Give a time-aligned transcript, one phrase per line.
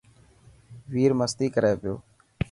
[0.91, 1.93] وير مستي ڪر ٿو.